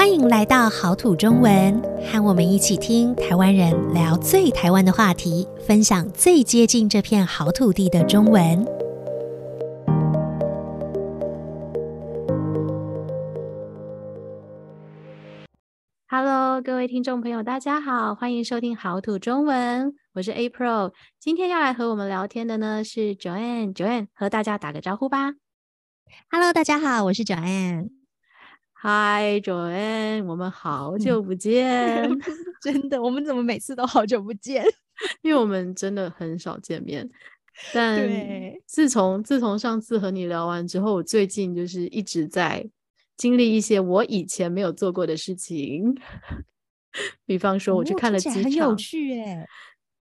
[0.00, 1.78] 欢迎来到好土中文，
[2.10, 8.64] 和我们一起听台湾人聊最台湾的话题，分享最接近这片好土地的中文。
[16.08, 20.94] Hello，各位听众朋友，大家好，欢迎收听好土中文，我是 April。
[21.18, 25.34] 今天要来和我们聊天的呢是 Joanne，Joanne 和大家打个招呼吧。
[26.30, 27.99] Hello，大家好，我是 Joanne。
[28.82, 31.68] 嗨，Joanne，我们好久不见，
[32.10, 32.18] 嗯、
[32.62, 34.64] 真的，我们怎么每次都好久不见？
[35.20, 37.06] 因为我们真的很少见面。
[37.74, 38.08] 但
[38.64, 42.66] 自从自从上次和你聊完之后，我最近就是一直在
[43.18, 45.94] 经历一些我以前没有做过的事情，
[47.26, 49.46] 比方说我去看了几场，哦、很有趣哎。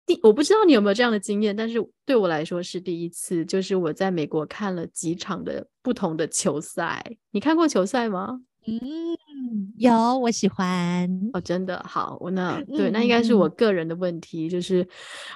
[0.04, 7.02] 第我不知道你有没有这样的经验，但是对我来说是第一次，就是我在美国看了几场的不同的球赛。
[7.30, 8.42] 你看过球赛吗？
[8.70, 14.86] 嗯，有，我喜欢哦，真的好，我那对，那应该是我个人的问题，嗯、就是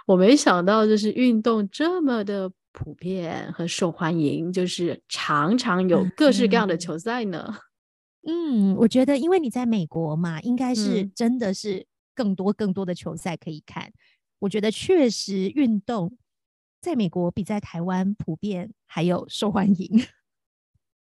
[0.06, 7.54] 我没想到，就是运动这么的普遍和受欢迎，就是常常有各式各样的球赛呢。
[8.26, 13.84] 嗯，我觉得因为你在美国嘛，应该是真的是更多更多的球赛可以看。
[13.84, 13.92] 嗯、
[14.40, 16.16] 我觉得确实运动
[16.82, 20.04] 在美国比在台湾普遍还有受欢迎。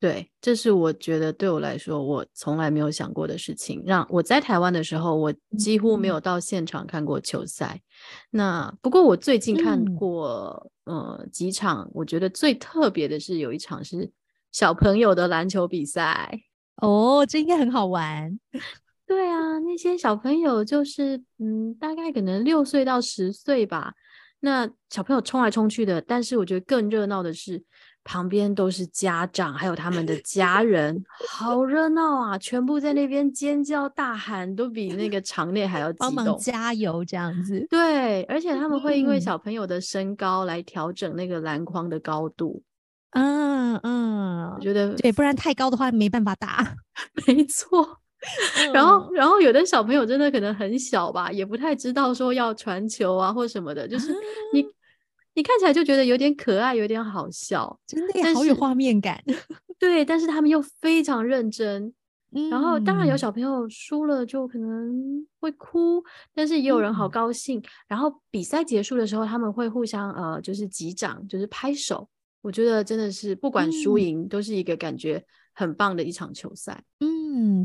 [0.02, 3.83] 对，这是我觉得对我来说，我从来没有想过的事情。
[3.85, 7.75] 让我在台湾的时候，我几乎没有到现场看过球赛。
[7.75, 7.83] 嗯、
[8.31, 14.09] 那不过我最近看过，嗯、呃，几场，我觉得最特别的是有一场是
[14.52, 16.35] 小朋友的篮球比赛。
[16.77, 18.39] 哦，这应该很好玩。
[19.05, 23.94] 对啊，那些小朋友就是，嗯，大概可能六岁到十岁吧。
[24.39, 27.63] 那小朋友冲来冲去的，但是我觉得更热闹的是。
[28.03, 32.38] 旁边都是家长，还有他们的家人，好热闹啊！
[32.38, 36.16] 全部在那边尖叫大喊，都比那个场内还要激动。
[36.16, 37.66] 帮忙加油这样子。
[37.69, 42.63] 对，而且他们会因为小朋友的身高来调整那个篮筐的高度。
[43.11, 46.75] 嗯嗯，我觉得对，不然太高的话没办法打。
[47.28, 48.00] 没错。
[48.73, 54.11] 然后，然后有的小朋友真的可能很小吧，也不太知道说要传球啊或什么的，就是
[54.53, 54.66] 你。
[55.34, 59.24] 你看起来就觉得有点可爱，有点好笑，真的好有画面感。
[59.80, 61.94] 对，但是他们又非常认真。
[62.34, 66.02] 嗯、然后当然有小朋友输了就可能会哭，
[66.34, 67.59] 但是也有人好高兴。
[67.59, 72.08] 嗯、然后比赛结束的时候，他们会互相呃，就是击掌，就是拍手。
[72.41, 75.22] 我觉得真的是不管输赢，都是一个感觉
[75.53, 76.81] 很棒的一场球赛。
[77.02, 77.10] 嗯，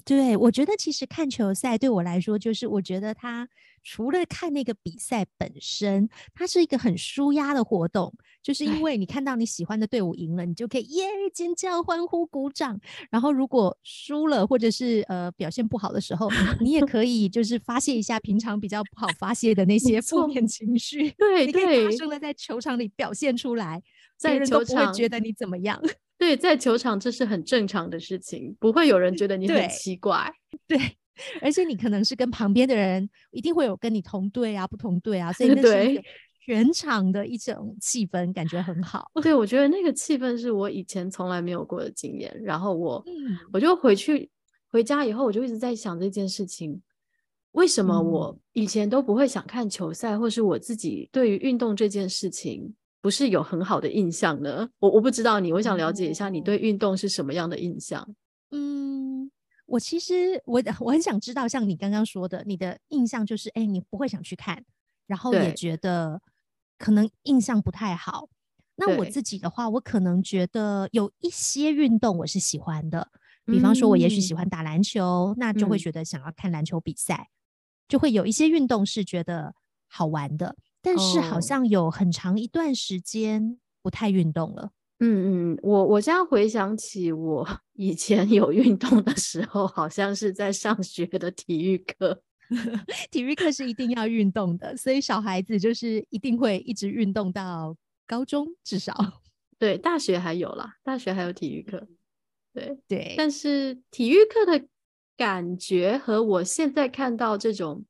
[0.04, 3.48] 对，我觉得其实看球赛对我来说，就是我觉得它。
[3.88, 8.12] 除了看那个比赛本身，它是一个很舒压的活动，
[8.42, 12.80] 就是因为你看到你喜欢的队伍赢了，你就可以耶尖叫、欢呼、鼓掌。
[13.12, 16.28] 然后如果输了或者是呃表现不好的时候，
[16.60, 21.08] 你也可以就是发泄一下平常比较不好发泄的那些负面情绪。
[21.10, 23.80] 对，你可以大声的在球场里表现出来，
[24.16, 25.80] 在别人都不会觉得你怎么样。
[26.18, 30.32] 对，在球场这是很正常的事情，不会有人觉得你很奇怪。
[30.66, 30.78] 对。
[30.78, 30.96] 对
[31.40, 36.02] 而且你可能是跟旁边的人，一定会有跟你同队啊、不同队啊，所以那是
[36.44, 39.10] 全场的一种气氛，感觉很好。
[39.22, 42.38] 对，我觉得那个气氛是我以前从来没有过的经验。
[42.44, 44.28] 然后我，嗯、我就回去
[44.68, 46.82] 回家以后，我就一直在想这件事情：
[47.52, 52.74] 为什么我以前都不会想看球赛，嗯、或是我自己对于运动这件事情
[53.06, 54.68] 不是有很好的印象呢？
[54.80, 58.04] 我我不知道你，我想了解一下你对运动是什么样的印象？
[58.50, 59.30] 嗯。
[59.66, 64.64] 我其实我我很想知道，像你刚刚说的，你的印象就是，哎，你不会想去看，
[65.06, 66.20] 然后也觉得
[66.78, 68.28] 可能印象不太好。
[68.74, 73.08] 那我自己的话，我可能觉得有一些运动我是喜欢的，
[73.44, 77.30] 比方说，我也许喜欢打篮球，嗯、那就会觉得想要看篮球比赛，嗯、
[77.86, 79.54] 就会有一些运动是觉得
[79.88, 84.70] 好玩的，但是好像有很长一段时间不太运动了。
[85.00, 92.22] 嗯嗯，我我现在回想起我 以前有运动的时候，好像是在上学的体育课。
[93.10, 97.76] 体育课是一定要运动的，所以小孩子就是一定会一直运动到
[98.06, 98.94] 高中，至少。
[99.58, 101.88] 对，大学还有啦，大学还有体育课。
[102.54, 104.64] 对对，但是体育课的
[105.16, 107.84] 感觉和我现在看到这种。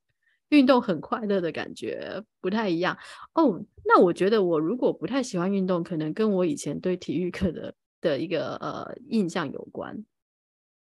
[0.51, 2.97] 运动很快乐的感觉不太一样
[3.35, 3.65] 哦。
[3.85, 10.05] 那我觉得我如果不太喜欢运动，可能跟我以前对体育课的的一个呃印象有关。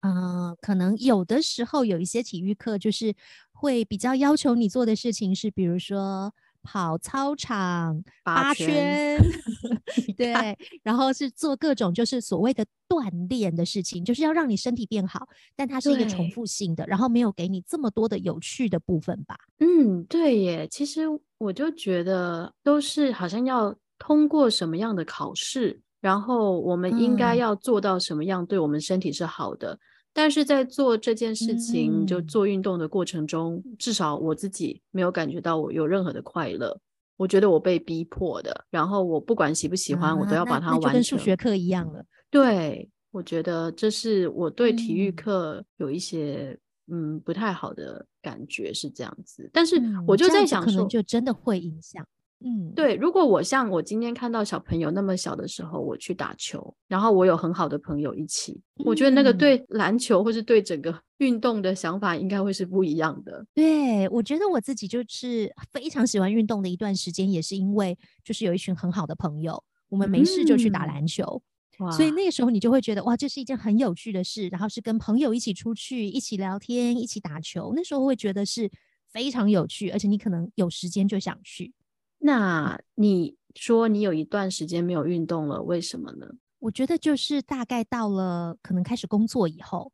[0.02, 3.14] 嗯、可能有的时候有一些体育课就是
[3.52, 9.18] 会比较要求你做的事情是，比如说跑操场八圈，
[10.16, 15.26] 对，然后是做各种就是所谓的锻炼的事情，就是要让你身体变好，
[15.56, 19.36] 但它是一个重复性的，然后没有给你这么多的有趣的部分吧？
[19.58, 20.68] 嗯，对耶。
[20.70, 21.02] 其实
[21.38, 29.72] 我就觉得都是好像要通过什么样的考试，然后我们应该要做到什么样，对我们身体是好的。
[29.74, 29.78] 嗯
[30.12, 36.78] 但是在做这件事情，嗯、就做运动的过程中，至少我自己没有感觉到我有任何的快乐。
[37.16, 40.92] 我觉得我被逼迫的，然后我不管喜不喜欢，啊、我都要把它完成。
[40.94, 42.02] 跟数学课一样了。
[42.30, 46.58] 对，我觉得这是我对体育课有一些
[46.88, 49.50] 嗯，嗯不太好的感觉是这样子。
[49.52, 52.02] 但是我就在想说，可能就真的会影响。
[52.42, 63.44] 嗯，对，如果我像我今天看到小朋友那么小的时候，我去打球，然后我有很好的朋友一起，嗯、我觉得那个对篮球或是对整个运动的想法应该会是不一样的。
[63.52, 71.42] 对，我觉得我自己就是非常喜欢运动的一段时间，也是因为就是有一群很好的朋友，我们没事就去打篮球，
[71.78, 78.70] 嗯、所以那个时候你就会觉得哇，这是一件很有趣的事，然后是跟朋友一起出去，一起聊天，一起打球，那时候会觉得是
[79.12, 81.74] 非常有趣，而且你可能有时间就想去。
[82.20, 86.26] 那你说你有一段时间没有运动了，为什么呢？
[86.60, 89.90] 我觉得就是大概到了可能开始工作以后。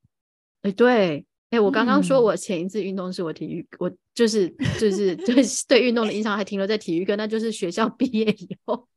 [0.63, 4.51] 哎，对，哎，我刚刚说我前一次运动是我体育，嗯、我就是
[4.81, 5.37] 就是对
[5.69, 8.89] 对运动的印象还停留在体育课，那就是学校毕业以后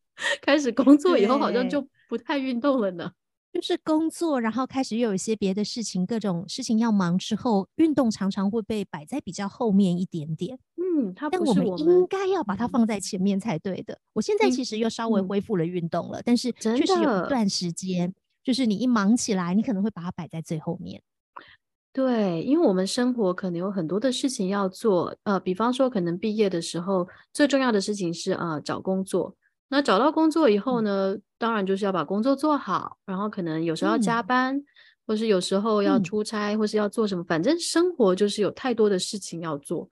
[0.41, 3.11] 开始工作以后，好像就不太运动了呢。
[3.53, 10.59] 就是工作，然后开始又有一些别的事情，各种事情要忙之后，运动常常会被摆在比较后面一点点。
[10.99, 13.97] 嗯，是我们，但我们应该要把它放在前面才对的。
[14.13, 18.13] 我现在其实又稍微恢复了运动了，嗯、但是确实有一段时间，
[18.43, 21.01] 就是你一忙起来，你可能会把它摆在最后面。
[21.91, 29.35] 对，因为我们生活可能有很多的事情要做，呃，比方说可能毕业的时候，最重要的事情是啊、呃，找工作。
[29.69, 34.65] 那找到工作以后呢，嗯、当然就是要把工作做好，然后可能有时候要加班，嗯、
[35.07, 39.89] 或是有时候要出差，嗯、或是要做什么，反正生活就是有太多的事情要做。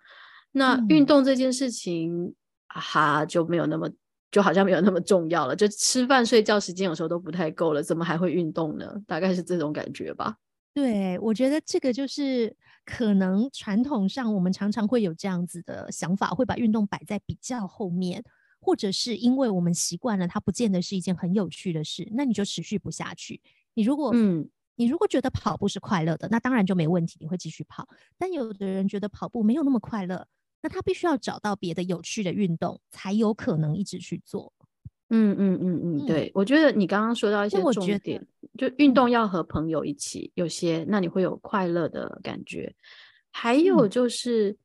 [0.58, 2.36] 那运动这件事情，嗯、
[2.68, 3.90] 啊哈，就没有那么，
[4.32, 5.56] 就好像没有那么重要了。
[5.56, 8.92] 就吃饭睡觉时间有时候都不太够了，怎么还会运动呢？
[9.08, 10.36] 大概是这种感觉吧。
[10.74, 12.56] 对，我觉得这个就是
[12.86, 18.24] 可能传统上我们常常会有这样子的想法，会把运动摆在比较后面。
[18.60, 23.40] 或者是因为我们习惯了，它不见得是一件很有趣的事，那你就持续不下去。
[23.76, 27.88] 你如果，嗯，你如果觉得跑步是快乐的，那当然就没问题，你会继续跑。
[28.18, 30.28] 但有的人觉得跑步没有那么快乐，
[30.62, 34.52] 那他必须要找到别的有趣的运动，才有可能一直去做。
[35.10, 38.26] 嗯嗯嗯嗯，对，我觉得你刚刚说到一些重点，
[38.58, 42.76] 就运动要和朋友一起，有些那你会有快乐的感觉。
[43.32, 44.58] 还有就是，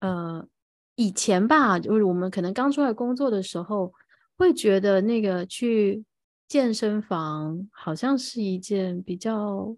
[0.00, 0.48] 嗯、呃。
[0.96, 3.92] 以前吧，就是我们可能刚出来工作的时候，
[4.36, 6.04] 会觉得那个去
[6.46, 9.76] 健身房好像是一件比较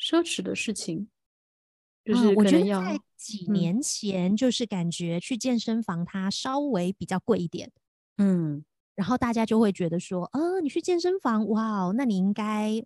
[0.00, 1.08] 奢侈的事情。
[2.08, 7.70] 就是我觉得在几年前，就是感觉去健身房它稍微比较贵一点，
[8.16, 8.64] 嗯，
[8.94, 12.82] 然后大家就会觉得说，呃，你去健身房，哇，那你应该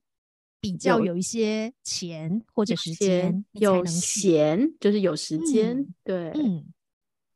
[0.61, 6.65] 比较有一些钱或者时间，有闲就是有时间，嗯、对，嗯。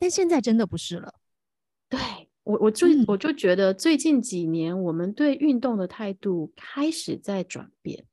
[0.00, 1.14] 但现在真的不是了，
[1.88, 2.00] 对，
[2.42, 8.04] 我我就、嗯、我就觉得最近几年我们对运动的态度开始在转变。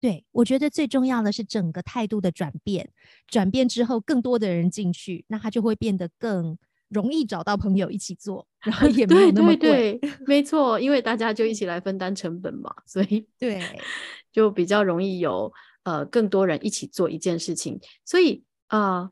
[0.00, 2.88] 对，我觉得最重要的是整个态度的转变，
[3.26, 6.56] 转变之后更多的人进去，那他就会变得更
[6.88, 9.56] 容易找到朋友一起做，然后 也没有那么贵。
[9.56, 13.60] 对，对，对，没错，因为大家就一起来分担成本嘛，所以 对，
[14.32, 15.52] 就比较容易有
[15.84, 18.78] 呃更多人一起做一件事情，所以啊。
[18.78, 19.10] 呃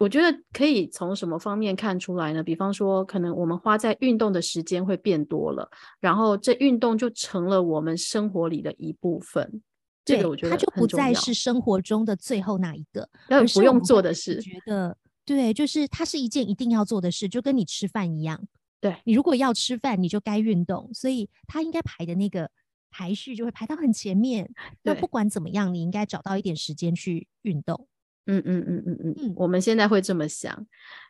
[0.00, 2.40] 我觉得可以从什么方面看出来呢？
[2.40, 9.60] 比方说，可能我们花在运动的时间会变多了，然后这运动就成了我们生活里的一部分。
[10.08, 14.40] 对，这个我觉得它就不再是生活中的最后那一个，而不用做的事。
[14.40, 18.42] 觉得对，就是它是一件一定要做的事，就跟你吃饭一样。
[18.80, 22.50] 对，你如果要吃饭，你就该运动，所以它应该排的那个
[22.90, 24.48] 排序就会排到很前面。
[24.82, 27.88] 那不管怎么样，你应该找到一点时间去运动。
[28.26, 30.66] 嗯嗯嗯嗯嗯嗯，我们现在会这么想。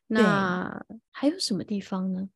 [0.07, 2.29] 那还有什么地方呢？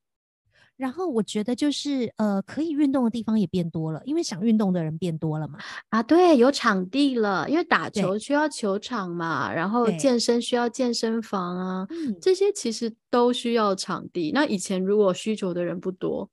[0.76, 5.58] 然后我觉得就是呃，可以运动的地方也变多了，因为想运动的人变多了嘛。
[5.90, 11.88] 啊，对，有场地了，因为打球需要球场嘛，然后健身需要健身房啊，
[12.20, 14.32] 这些其实都需要场地。
[14.32, 16.28] 那以前如果需求的人不多，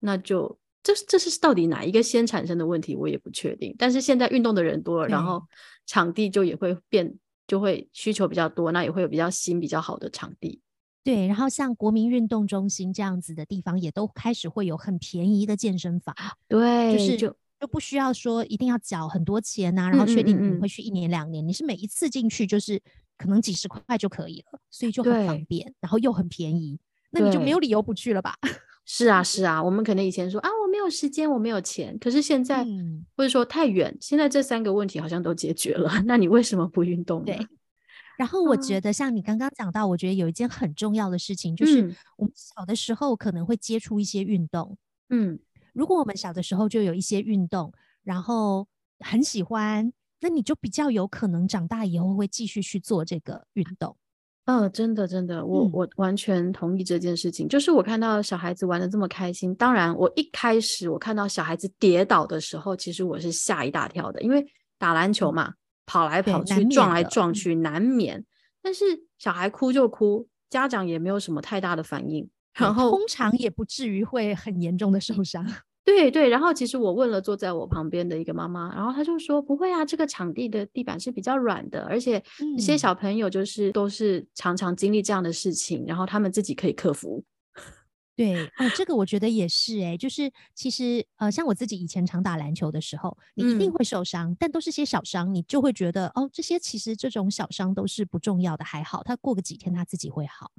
[0.00, 3.74] 那就这这是到底哪一个先产生的问题，我也不确定。
[3.78, 5.42] 但是现在运动的人多了，然后
[5.86, 7.18] 场地就也会变。
[7.48, 10.60] 就会需求比较多，那也会有比较新、比较好的场地。
[11.04, 16.14] 对，然后像国民运动中心这样子的地方，也都开始会有很便宜的健身房。
[16.46, 22.80] 对，就是就就不需要说一定要缴很多钱呐、啊，然后确定你会去一年两年，嗯嗯嗯，你是每一次进去就是
[23.16, 26.78] 可能几十块就可以了，所以就很方便，然后又很便宜，
[27.10, 28.34] 那你就没有理由不去了吧？
[28.84, 37.26] 是啊，是啊，我们可能以前说啊，我没有时间，我没有钱，可是现在、嗯、或者说太远，现在这三个问题好像都解决了， 那你为什么不运动呢？
[37.26, 37.46] 对。
[38.18, 44.76] 然后我觉得，像你刚刚讲到，我觉得有一件很重要的事情，就是我们小的时候可能会接触一些运动。
[45.10, 45.38] 嗯，
[45.72, 47.72] 如果我们小的时候就有一些运动，
[48.02, 48.66] 然后
[48.98, 53.96] 很喜欢，那你就比较有可能长大以后会继续去做这个运动。
[54.46, 57.46] 嗯，真的，真的，我我完全同意这件事情。
[57.46, 64.44] 就是我看到小孩子玩的这么开心，当然，我一开始我看到小孩子跌倒的时候，其实我是吓一大跳的，因为
[64.76, 65.54] 打篮球嘛。
[65.88, 68.22] 跑来跑去，撞来撞去，难免。
[68.62, 68.84] 但是
[69.18, 75.44] 小孩哭就哭，家长也没有什么太大的反应，然后通常也不至于会很严重的受伤。
[75.86, 82.22] 对对，然后其实我问了坐在我旁边的一个妈妈，然后她就说不会啊，这个场地的地板是比较软的，而且
[82.58, 87.24] 一些小朋友就是都是常常经历这样的事情，然后他们自己可以克服。
[88.18, 100.50] 对，哦，这个我觉得也是哎，就是其实呃，像我自己以前常打篮球的时候，你一定会受伤，嗯、但都是些小伤，你就会觉得哦，这些其实这种小伤都是不重要的，还好，他过个几天他自己会好，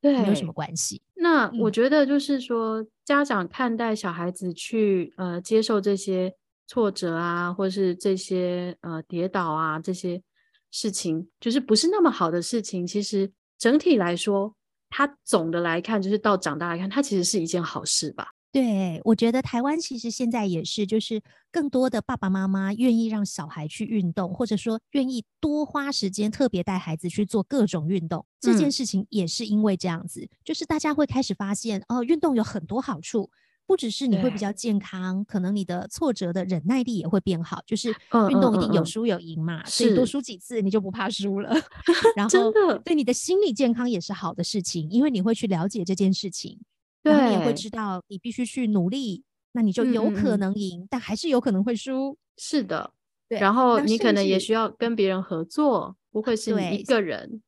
[0.00, 1.02] 对，没有什么关系。
[1.14, 6.34] 那我觉得就是说，嗯、家长看待小孩子去呃接受这些
[6.66, 10.22] 挫折啊，或是这些呃跌倒啊这些
[10.70, 14.54] 事情，就是不是那么好的事情，其实整体来说。
[14.94, 18.28] 他总的来看，就是到长大来看，它其实是一件好事吧？
[18.52, 28.26] 对，我觉得台湾其实现在也是，就是更多的爸爸妈妈愿意让小孩去运动，或者说愿意多花时间特别带孩子去做各种运动。
[28.38, 33.30] 这件事情也是因为这样子，嗯、就是大家会开始发现，哦，运动有很多好处。
[33.72, 37.62] 不只是你会比较健康，可能你的挫折的忍耐力也会变好。
[37.66, 37.88] 就是
[38.28, 41.50] 运动一定有输有赢嘛，嗯嗯嗯，所以多输几次你就不怕输了。
[42.14, 42.52] 然后
[42.84, 46.60] 对你的心理健康也是好的事情，因为你会去了解这件事情，
[47.02, 52.18] 对，然后你也会知道你必须去努力，那你就有可能赢，但还是有可能会输。
[52.36, 52.92] 是的，
[53.26, 53.38] 对。
[53.38, 57.40] 然后你可能也需要跟别人合作，不会是你一个人。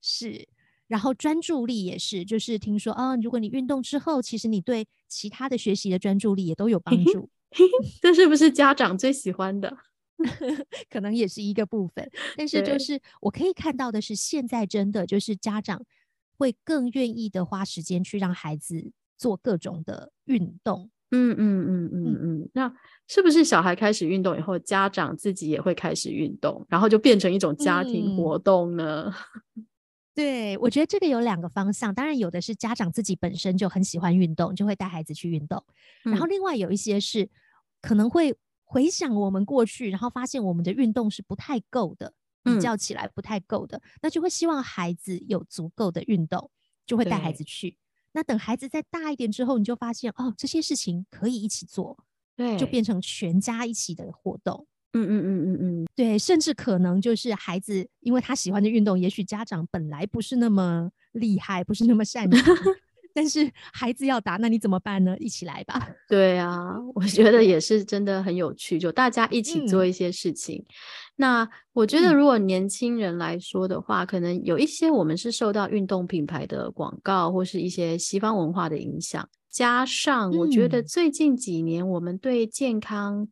[0.00, 0.46] 是。
[0.92, 7.30] 然后专注力也是，就是听说啊，如果你运动之后，其实你对其他的学习的专注力也都有帮助。
[8.02, 9.74] 这是不是家长最喜欢的？
[10.92, 12.06] 可能也是一个部分。
[12.36, 15.82] 但是就是我可以看到的是，现在真的就是家长
[16.36, 20.90] 会更愿意的花时间去让孩子做各种的运动。
[21.10, 22.50] 嗯嗯嗯嗯嗯。
[22.52, 22.70] 那
[23.08, 29.10] 是不是小孩开始运动以后，家长自己也会开始运动，然后就变成一种家庭活动呢？
[29.56, 29.61] 嗯
[30.14, 35.64] 对，我觉得这个有两个方向，当然有的是家长自己本身就很喜欢运动，就会带孩子去运动，
[36.04, 37.30] 嗯、然后另外有一些是
[37.80, 46.50] 可能会回想我们过去，然后发现我们的运动是不太够的，比较起来不太够的，嗯、那就会希望孩子有足够的运动，
[46.84, 47.78] 就会带孩子去。
[48.12, 52.04] 那等孩子再大一点之后，你就发现哦，这些事情可以一起做，
[52.36, 54.66] 对，就变成全家一起的活动。
[54.94, 62.54] 嗯嗯嗯嗯嗯，对，甚至可能就是孩子，因为他喜欢的运动，也许家长本来不是那么厉害，不是那么擅长，
[63.14, 65.16] 但是孩子要打，那你怎么办呢？
[65.18, 65.88] 一起来吧。
[66.08, 70.58] 对啊，我觉得也是真的很有趣，就大家一起做一些事情。
[70.58, 70.66] 嗯、
[71.16, 83.26] 那我觉得，如果年轻人来说的话，嗯、可能有一些我们是受到运动品牌的广告或是一些西方文化的影响，加上我觉得最近几年我们对健康。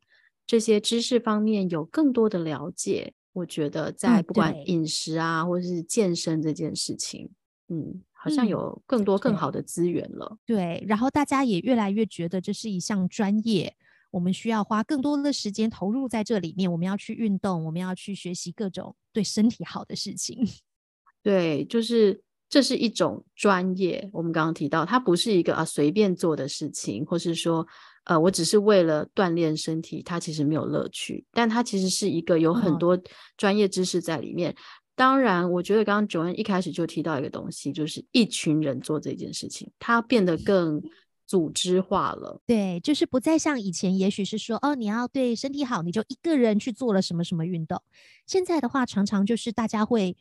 [0.50, 7.30] 这些知识方面有更多的了解，我觉得在不管饮食啊，嗯、或者是健身这件事情，
[7.69, 10.38] 嗯，好像有更多更好的资源了。
[10.45, 13.76] 对，对，然后大家也越来越觉得这是一项专业，
[14.11, 16.73] 我们需要花更多的时间投入在这里面。
[16.73, 20.45] 我们要去运动，我们要去学习各种对身体好的事情。
[21.23, 24.11] 对，就是这是一种专业。
[24.12, 27.64] 我们刚刚提到，它不是一个啊随便做的事情，或是说。
[28.04, 32.99] 呃，我只是为了锻炼身体，它其实没有乐趣，但它其实是一个有很多
[33.37, 34.50] 专业知识在里面。
[34.50, 34.54] 哦、
[34.95, 40.83] 当然，我觉得刚刚 Joanne 一开始就提到一个东西，就是一群人做这件事情，它变得更
[41.26, 42.40] 组织化了。
[42.47, 47.80] 对，就是不再像以前，也许是说，哦，你要对身体好，你就一个人去做了什么什么运动。
[48.26, 50.16] 现在的话，常常就是大家会，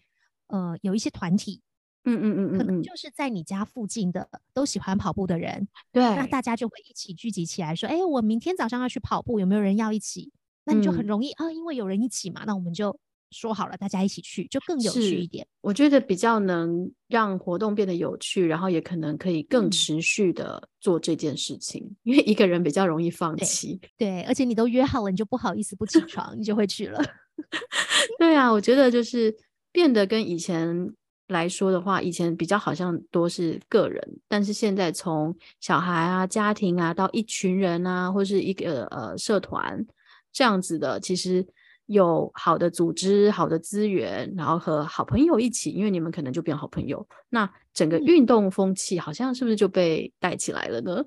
[0.48, 1.62] 呃，有一些团体。
[2.05, 10.31] 嗯嗯嗯嗯，可能就是在你家附近的都喜欢跑步的人，对，那大家就会一起聚集起来，说，哎，我明天早上要去跑步，有没有人要一起？
[10.65, 12.95] 那你就很容易、嗯、啊，因为有人一起嘛，那我们就
[13.31, 15.47] 说好了，大家一起去，就更有趣一点。
[15.61, 21.83] 我觉得比较能让活动变得有趣，然后也可能可以更持续的做这件事情。
[21.83, 27.01] 嗯、因为一个人比较容易放弃，对，而且你都约好了，你就不好意思不起床，你就会去了。
[28.19, 29.35] 对啊，我觉得就是
[29.71, 30.93] 变得跟以前
[31.29, 39.83] 来说的话，以前比较好像多是个人，但是现在从小孩啊、家庭啊到一群人啊，或是一个呃社团
[40.31, 41.48] 这样子的，其实。
[41.89, 47.03] 有好的组织、好的资源，然后和好朋友一起，因为你们可能就变好朋友。
[47.29, 51.03] 那整个运动风气好像是不是就被带起来了呢？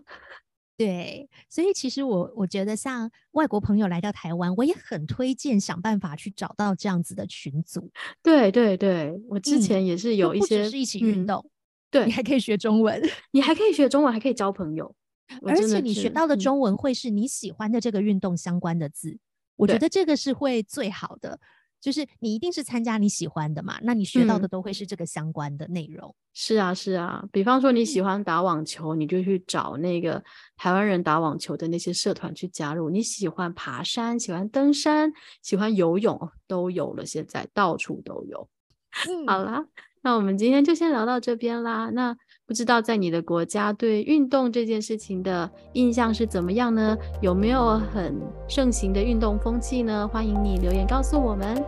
[0.85, 7.89] 对，所以其实我我觉得，像外国朋友来到台湾，我也很推荐想办法去找到这样子的群组。
[8.21, 11.51] 对对对，我之前也是有一些，嗯、是一起运动，嗯，
[11.89, 14.93] 对，你还可以学中文，你还可以学中文，还可以交朋友，
[15.47, 19.17] 而且你学到的中文会是你喜欢的这个运动相关的字。
[19.55, 21.39] 我觉得这个是会最好的，
[21.83, 26.09] 就是你一定是参加你喜欢的嘛，那你学到的都会是这个相关的内容。
[26.09, 26.15] 嗯。
[26.33, 27.25] 是啊，是啊。
[27.33, 30.23] 比方说你喜欢打网球，你就去找那个
[30.57, 32.89] 台湾人打网球的那些社团去加入。
[32.89, 35.12] 你喜欢爬山，喜欢登山，
[35.43, 38.49] 喜欢游泳，都有了，现在到处都有。
[39.11, 39.67] 嗯，好啦，
[40.03, 41.91] 那我们今天就先聊到这边啦。
[41.91, 42.17] 那。
[42.52, 46.94] 不知道在你的国家对运动这件事情的印象是怎么样呢？
[47.23, 48.14] 有没有很
[48.47, 50.06] 盛行的运动风气呢？
[50.06, 51.64] 欢迎你留言告诉我们。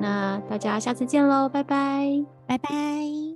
[0.00, 3.27] 那大家下次见喽，拜拜，拜拜。